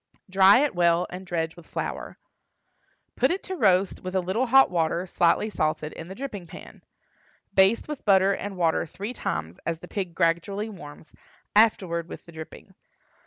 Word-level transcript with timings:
Dry 0.31 0.61
it 0.61 0.73
well, 0.73 1.05
and 1.11 1.27
dredge 1.27 1.55
with 1.55 1.67
flour. 1.67 2.17
Put 3.15 3.29
it 3.29 3.43
to 3.43 3.55
roast 3.55 4.01
with 4.01 4.15
a 4.15 4.19
little 4.19 4.47
hot 4.47 4.71
water, 4.71 5.05
slightly 5.05 5.47
salted, 5.51 5.93
in 5.93 6.07
the 6.07 6.15
dripping 6.15 6.47
pan. 6.47 6.81
Baste 7.53 7.87
with 7.87 8.03
butter 8.03 8.33
and 8.33 8.57
water 8.57 8.87
three 8.87 9.13
times, 9.13 9.59
as 9.63 9.77
the 9.77 9.87
pig 9.87 10.15
gradually 10.15 10.69
warms, 10.69 11.13
afterward 11.55 12.09
with 12.09 12.25
the 12.25 12.31
dripping. 12.31 12.73